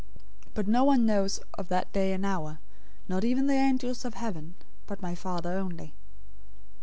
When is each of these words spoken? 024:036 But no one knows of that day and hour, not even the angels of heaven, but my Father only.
024:036 0.47 0.49
But 0.55 0.67
no 0.67 0.83
one 0.83 1.05
knows 1.05 1.39
of 1.59 1.67
that 1.67 1.93
day 1.93 2.11
and 2.11 2.25
hour, 2.25 2.57
not 3.07 3.23
even 3.23 3.45
the 3.45 3.53
angels 3.53 4.03
of 4.03 4.15
heaven, 4.15 4.55
but 4.87 4.99
my 5.03 5.13
Father 5.13 5.53
only. 5.53 5.93